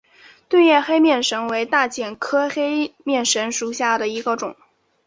[0.49, 4.55] 钝叶黑面神为大戟科黑面神属下的一个种。